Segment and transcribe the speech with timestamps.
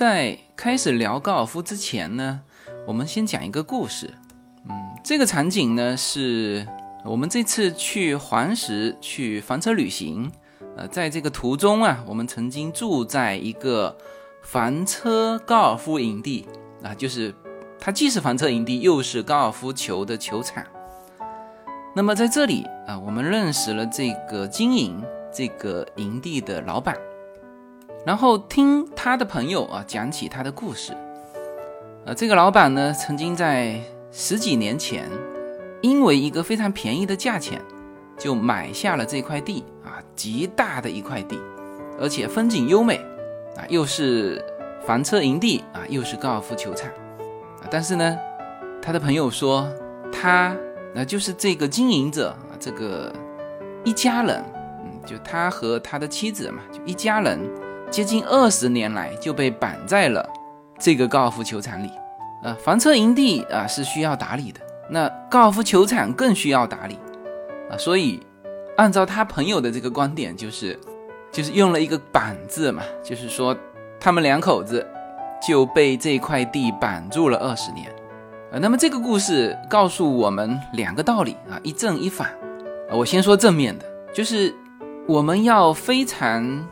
[0.00, 2.40] 在开始聊高尔夫之前呢，
[2.86, 4.14] 我们先讲一个故事。
[4.66, 4.74] 嗯，
[5.04, 6.66] 这个场景呢是
[7.04, 10.32] 我们这次去黄石去房车旅行，
[10.74, 13.94] 呃，在这个途中啊，我们曾经住在一个
[14.42, 16.48] 房车高尔夫营地
[16.82, 17.34] 啊，就是
[17.78, 20.64] 它既是房车营地，又是高尔夫球的球场。
[21.94, 26.96] 那么在这里啊，我们认识了这个经营这个营地的老板。
[28.04, 30.96] 然后听他的朋友啊讲起他的故事，
[32.06, 33.78] 呃，这个老板呢曾经在
[34.10, 35.06] 十几年前，
[35.82, 37.60] 因为一个非常便宜的价钱，
[38.18, 41.38] 就买下了这块地啊，极大的一块地，
[42.00, 42.96] 而且风景优美
[43.54, 44.42] 啊，又是
[44.86, 46.90] 房车营地啊，又是高尔夫球场
[47.60, 47.68] 啊。
[47.70, 48.18] 但是呢，
[48.80, 49.70] 他的朋友说
[50.10, 50.56] 他
[50.94, 53.12] 那就是这个经营者，这个
[53.84, 54.42] 一家人，
[54.82, 57.38] 嗯，就他和他的妻子嘛，就一家人。
[57.90, 60.24] 接近二十年来就被绑在了
[60.78, 61.90] 这个高尔夫球场里，
[62.44, 66.96] 呃，房车营地啊是需要打理的，那高尔夫球场更需要打理。
[67.68, 68.20] 啊，所以
[68.76, 70.78] 按照他朋友的这个观点，就是
[71.32, 73.56] 就是用了一个绑字嘛，就是说
[73.98, 74.86] 他们两口子
[75.42, 77.92] 就被这块地绑住了二十年，
[78.52, 82.28] 呃，那么这个故事告诉我们两个道理啊，一正一反，
[82.88, 84.54] 啊，我先说正面的，就是
[85.08, 86.64] 我们要非常。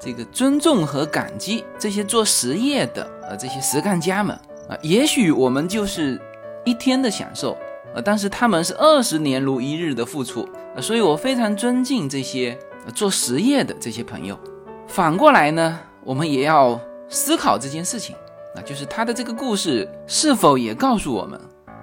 [0.00, 4.34] 这个尊重和感激这些做实业的呃这些实干家们
[4.66, 6.18] 啊，也许我们就是
[6.64, 7.56] 一天的享受
[7.94, 12.58] 呃，但是他们是二十年如一日的付出呃，所以我非常尊敬这些
[12.94, 14.38] 做实业的这些朋友。
[14.86, 18.16] 反过来呢，我们也要思考这件事情
[18.56, 21.38] 啊，就是他的这个故事是否也告诉我们，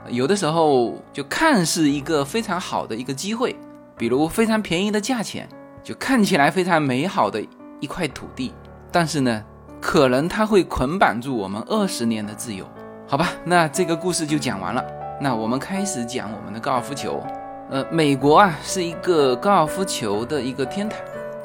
[0.10, 3.56] 有的时候就看似一个非常好的一个机会，
[3.95, 5.48] 比如非常便宜的价钱，
[5.84, 7.45] 就看起来非常美好的。
[7.80, 8.53] 一块土地，
[8.92, 9.44] 但是呢，
[9.80, 12.66] 可能它会捆绑住我们二十年的自由，
[13.08, 13.30] 好吧？
[13.44, 14.83] 那这个故事就讲完了。
[15.20, 17.23] 那我们开始讲我们的高尔夫球。
[17.70, 20.98] 呃，美国啊是一个高尔夫球的一个天堂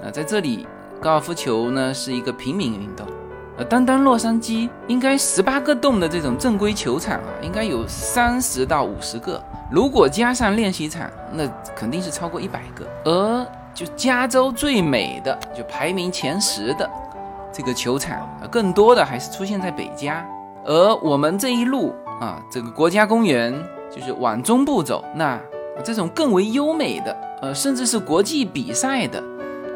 [0.05, 0.67] 啊，在这里
[1.01, 3.07] 高尔夫球呢是一个平民运动。
[3.59, 12.87] 呃，单单洛杉矶应该十八个洞的这种正规球场啊，应该有三十到五十个，如果加上练习场，那肯定是超过一百个。
[13.05, 16.89] 而就加州最美的，就排名前十的
[17.53, 20.27] 这个球场，更多的还是出现在北加。
[20.65, 23.53] 而我们这一路啊，这个国家公园
[23.91, 25.41] 就是往中部走，那
[25.83, 29.23] 这种更为优美的，呃，甚至是国际比赛的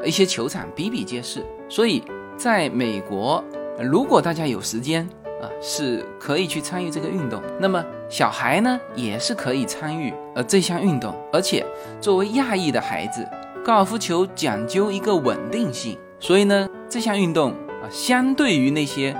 [0.05, 1.45] 一些球场比比皆是。
[1.69, 2.05] 所以，
[2.37, 3.43] 在美国，
[3.81, 5.03] 如果大家有时间
[5.43, 7.43] 啊，是可以去参与这个运动。
[7.59, 11.67] 那么，小孩呢，也是可以参与呃这项运动，而且
[12.01, 13.27] 作为亚裔的孩子。
[13.67, 19.13] 高尔夫球讲究一个稳定性，所以呢，这项运动啊，相对于那些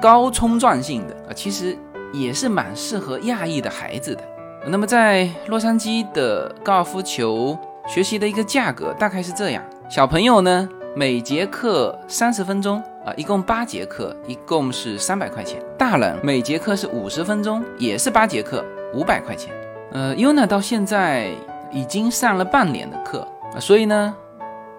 [0.00, 1.76] 高冲撞性的啊，其实
[2.10, 4.22] 也是蛮适合亚裔的孩子的。
[4.66, 7.54] 那么在洛杉矶的高尔夫球
[7.86, 10.66] 学习的一个价格大概是这样：小朋友呢，
[10.96, 19.52] 每节课三十分钟啊，一共八节课，一共是三百块钱；大人每节课是五十分钟，也是八节课，五百块钱。
[19.92, 21.28] 呃，Yuna 到现在
[21.70, 23.28] 已经上了半年的课。
[23.54, 24.14] 啊，所以呢，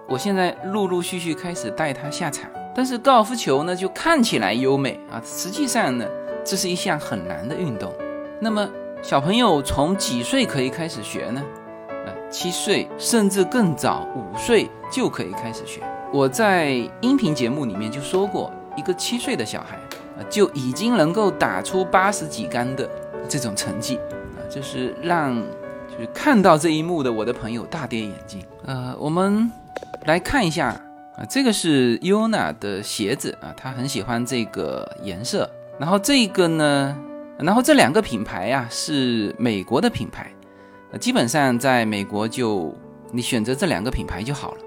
[0.08, 2.50] 我现在陆陆续续开始带他下场。
[2.74, 6.06] 但是高尔夫球呢，就看起来优美啊，实际上呢，
[6.42, 7.92] 这是一项很难的运动。
[8.40, 8.66] 那么
[9.02, 11.44] 小朋友从几岁可以开始学呢？
[12.06, 15.82] 呃，七岁甚至更早，五岁就可以开始学。
[16.14, 16.70] 我在
[17.02, 19.76] 音频节目里面就说过，一个七岁的小孩
[20.18, 22.90] 啊，就已经能够打出八十几杆的
[23.28, 23.98] 这种成绩
[24.38, 25.44] 啊，就是让。
[25.92, 28.42] 就是看到这一幕的我的朋友大跌眼镜。
[28.66, 29.52] 呃，我们
[30.06, 30.70] 来看一下
[31.18, 35.50] 啊，这个是 Yuna 的鞋子啊，他很喜欢这个颜色。
[35.78, 36.96] 然后这个呢，
[37.38, 40.32] 然后这两个品牌呀是美国的品牌，
[41.00, 42.74] 基本上在美国就
[43.12, 44.58] 你选择这两个品牌就好了。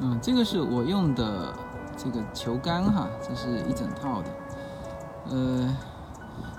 [0.00, 1.54] 嗯，这个是我用的
[1.96, 4.28] 这个球杆哈，这是一整套的。
[5.30, 5.76] 呃，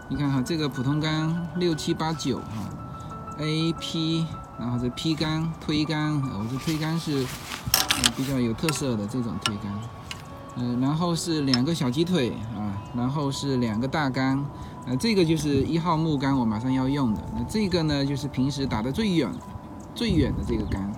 [0.10, 2.85] 你看哈，这个普通杆六七八九哈。
[3.38, 4.26] A P，
[4.58, 7.26] 然后这 P 杆推杆，我这推杆是
[8.16, 9.74] 比较有特色的这种推杆，
[10.56, 14.44] 嗯，然后是两个小鸡腿啊，然后是两个大杆，
[14.86, 17.22] 呃，这个就是一号木杆，我马上要用的。
[17.36, 19.30] 那这个呢，就是平时打的最远、
[19.94, 20.92] 最远的这个杆。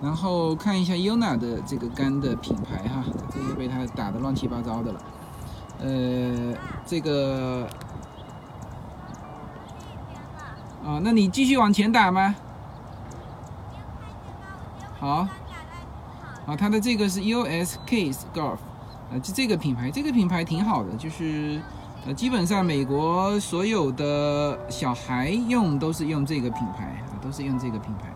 [0.00, 3.02] 然后看一下 Yuna 的这个杆的品牌哈，
[3.34, 5.00] 这个被它打的乱七八糟的了。
[5.80, 6.54] 呃，
[6.86, 7.68] 这个。
[10.88, 12.34] 啊，那你继续往前打吗？
[14.98, 15.28] 好，
[16.46, 18.56] 啊，它的这个是 U S Case Golf，
[19.12, 21.60] 呃，就这个品牌，这个品牌挺好的，就是
[22.06, 28.10] 呃，基本上美国所有的小孩用都是用这个品牌啊，都是用这个品牌。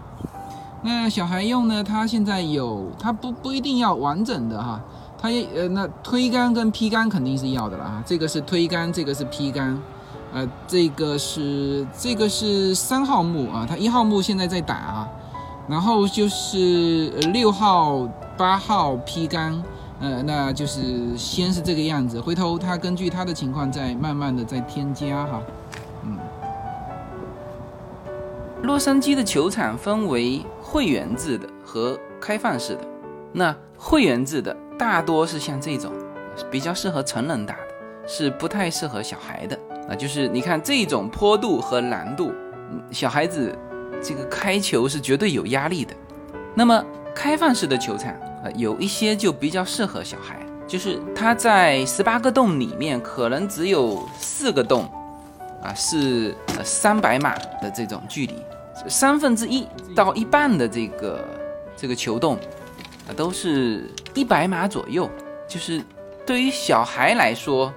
[0.81, 4.81] 那小孩用呢，它现在有，它不不一定要完整的哈，
[5.21, 9.79] 它也呃，那推杆跟劈杆肯定是要的了啊，这个是推杆，这个是劈杆。
[10.33, 15.09] 呃，这个是这个是三号木啊，它一号木现在在打啊，
[15.69, 19.63] 然后就是六号、八号劈杆，
[20.01, 25.43] 呃，那就是先是这个样子，回头他根据他的情况再慢慢的再添加哈，
[26.05, 26.19] 嗯。
[28.63, 32.81] 洛杉矶的球场分为会员制的和开放式的，
[33.33, 35.93] 那会员制的大多是像这种，
[36.51, 39.59] 比较适合成人打的，是不太适合小孩的。
[39.89, 42.33] 啊，就是你看这种坡度和难度，
[42.91, 43.57] 小孩子
[44.03, 45.93] 这个开球是绝对有压力的。
[46.55, 46.85] 那么
[47.15, 48.13] 开放式的球场
[48.45, 50.39] 啊，有一些就比较适合小孩，
[50.69, 54.89] 就是它在十八个洞里面可能只有四个洞
[55.63, 58.37] 啊是三百码的这种距离，
[58.89, 61.25] 三分之一到一半的这个
[61.77, 62.37] 这个球洞
[63.09, 65.11] 啊都是一百码左右，
[65.49, 65.83] 就是
[66.25, 67.73] 对于小孩来说。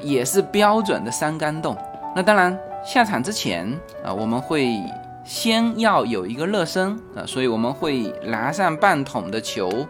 [0.00, 1.76] 也是标准的三杆洞。
[2.14, 3.66] 那当然，下场之前
[4.04, 4.78] 啊，我们会
[5.24, 9.86] 先要有一个热身啊，所以我们会拿上半桶的球，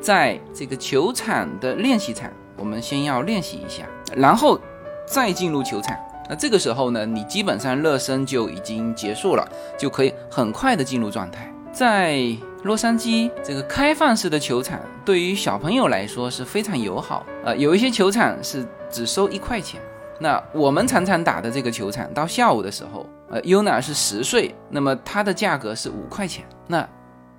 [0.00, 3.84] 在这个球场的练习场，我们先要练习一下，
[4.16, 4.58] 然后
[5.06, 5.96] 再进入球场。
[6.30, 9.46] 那这个时候呢，你基本上热身就已经结束了，
[9.78, 11.52] 就可以很快的进入状态。
[11.78, 17.24] 在洛杉矶这个开放式的球场，对于小朋友来说是非常友好。
[17.44, 18.66] 呃，有一些球场是。
[18.90, 19.78] 只收一块钱，
[20.18, 26.42] 那我们常常打的这个球场，到下午的时候，呃，UNA 是十岁，那么它的价格是五块钱。
[26.66, 26.88] 那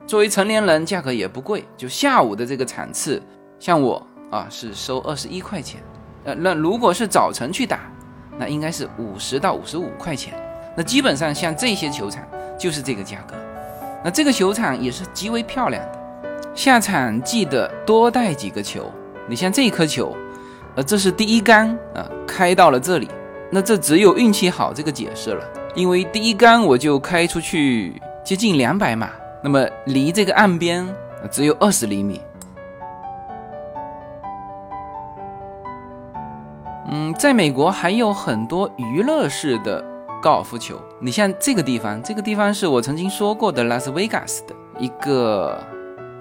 [0.05, 3.19] 作为成年人，价格也不贵，就下午的这个场次，
[3.59, 5.81] 像我啊是收二十一块钱。
[6.23, 7.91] 呃，那如果是早晨去打，
[8.37, 10.35] 那应该是五十到五十五块钱。
[10.77, 12.23] 那基本上像这些球场
[12.59, 13.35] 就是这个价格。
[14.03, 18.91] 那这个球场也是极为漂亮的，下场记得多带几个球。
[19.27, 20.15] 你像这颗球。
[20.75, 23.09] 呃，这是第一杆啊，开到了这里，
[23.49, 25.43] 那这只有运气好这个解释了，
[25.73, 29.09] 因为第一杆我就开出去接近两百码，
[29.43, 30.87] 那么离这个岸边
[31.31, 32.21] 只有二十厘米。
[36.91, 39.83] 嗯，在美国还有很多娱乐式的
[40.21, 45.57] 高尔夫球，你像这个地方，这个地方是我曾经说过的拉斯维加斯的一个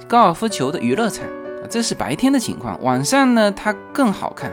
[0.07, 1.25] 高尔夫球的娱乐场。
[1.69, 4.51] 这是白天的情况，晚上呢，它更好看，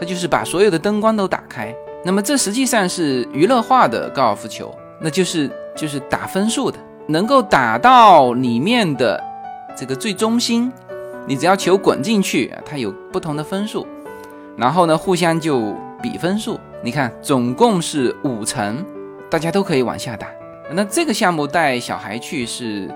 [0.00, 1.74] 它就是把所有的灯光都打开。
[2.04, 9.22] 那么这实际上是娱乐化的高尔夫球，那就是就是打分数的，能够打到里面的
[9.76, 10.72] 这个最中心，
[11.26, 13.86] 你只要球滚进去，它有不同的分数，
[14.56, 16.58] 然后呢互相就比分数。
[16.80, 18.84] 你看，总共是五层，
[19.28, 20.28] 大家都可以往下打。
[20.70, 22.88] 那这个项目带小孩去是，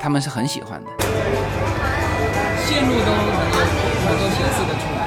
[0.00, 0.90] 他们是很喜欢的。
[2.64, 3.26] 线路都能
[4.16, 5.06] 够显示的出来。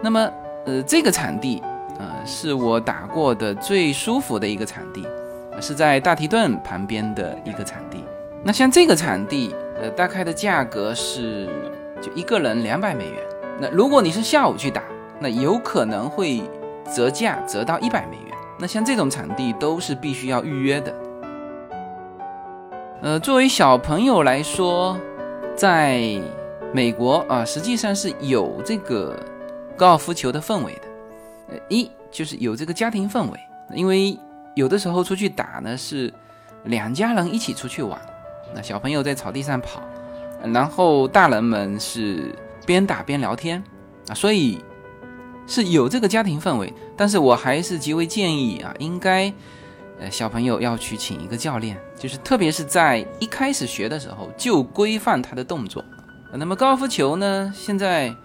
[0.00, 0.30] 那么，
[0.66, 1.62] 呃，这个场地，
[1.98, 5.06] 呃，是我打过的最舒服的一个场地，
[5.60, 8.03] 是在大提顿旁边的一个场地。
[8.46, 11.48] 那像这个场地，呃，大概的价格是
[12.00, 13.18] 就一个人两百美元。
[13.58, 14.82] 那如果你是下午去打，
[15.18, 16.42] 那有可能会
[16.94, 18.36] 折价折到一百美元。
[18.58, 20.94] 那像这种场地都是必须要预约的。
[23.00, 24.96] 呃，作为小朋友来说，
[25.56, 26.20] 在
[26.72, 29.18] 美国啊，实际上是有这个
[29.74, 30.82] 高尔夫球的氛围的。
[31.48, 33.40] 呃，一就是有这个家庭氛围，
[33.74, 34.18] 因为
[34.54, 36.12] 有的时候出去打呢是
[36.64, 38.00] 两家人一起出去玩，
[38.52, 39.80] 那小朋友在草地上跑，
[40.52, 42.34] 然后大人们是
[42.66, 43.62] 边打边聊天
[44.08, 44.62] 啊，所以。
[45.46, 49.30] 是有这个家庭氛围，但是我还是极为建议啊，应该，
[50.00, 55.84] 呃，小朋友要去请一个教练，就是特别是在一开始学的时候就规范他的动作。
[56.32, 58.16] 那么高尔夫球呢，现在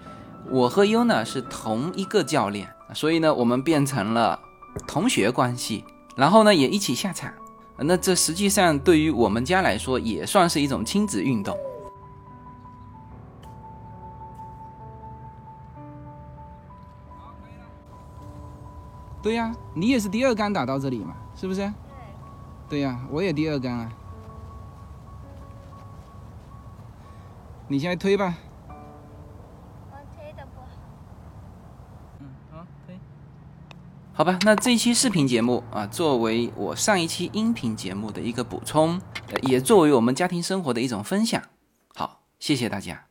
[0.50, 4.40] 我和优娜是同一个教练，所以呢，我们变成了
[4.88, 5.84] 同学关系，
[6.16, 7.30] 然后呢也一起下场。
[7.82, 11.58] 那这实际上对于我们家来说也算是一种亲子运动。
[19.22, 21.60] 对呀，你也是第二杆打到这里嘛，是不是？
[21.60, 21.74] 对。
[22.70, 23.92] 对呀，我也第二杆啊。
[27.68, 28.34] 你现在推吧。
[28.68, 30.62] 我推的不
[34.20, 34.26] 好。
[34.26, 39.00] 吧，那这一期视频节目啊，作为我上一期音频节目的一个补充，
[39.44, 41.42] 也作为我们家庭生活的一种分享。
[41.96, 43.09] 好，谢谢大家。